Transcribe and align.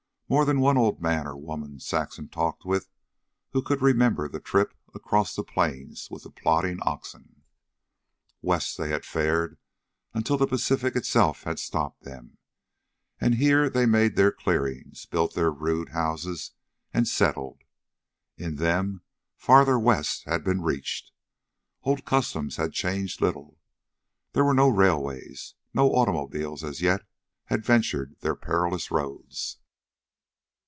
More 0.33 0.45
than 0.45 0.61
one 0.61 0.77
old 0.77 1.01
man 1.01 1.27
or 1.27 1.35
woman 1.35 1.81
Saxon 1.81 2.29
talked 2.29 2.63
with, 2.63 2.87
who 3.49 3.61
could 3.61 3.81
remember 3.81 4.29
the 4.29 4.39
trip 4.39 4.73
across 4.95 5.35
the 5.35 5.43
Plains 5.43 6.07
with 6.09 6.23
the 6.23 6.29
plodding 6.29 6.79
oxen. 6.83 7.43
West 8.41 8.77
they 8.77 8.87
had 8.91 9.03
fared 9.03 9.57
until 10.13 10.37
the 10.37 10.47
Pacific 10.47 10.95
itself 10.95 11.43
had 11.43 11.59
stopped 11.59 12.03
them, 12.05 12.37
and 13.19 13.35
here 13.35 13.69
they 13.69 13.81
had 13.81 13.89
made 13.89 14.15
their 14.15 14.31
clearings, 14.31 15.05
built 15.05 15.33
their 15.35 15.51
rude 15.51 15.89
houses, 15.89 16.51
and 16.93 17.09
settled. 17.09 17.63
In 18.37 18.55
them 18.55 19.01
Farthest 19.35 19.81
West 19.81 20.23
had 20.23 20.45
been 20.45 20.61
reached. 20.61 21.11
Old 21.83 22.05
customs 22.05 22.55
had 22.55 22.71
changed 22.71 23.19
little. 23.19 23.59
There 24.31 24.45
were 24.45 24.53
no 24.53 24.69
railways. 24.69 25.55
No 25.73 25.93
automobile 25.93 26.57
as 26.63 26.81
yet 26.81 27.03
had 27.47 27.65
ventured 27.65 28.15
their 28.21 28.35
perilous 28.37 28.89
roads. 28.91 29.57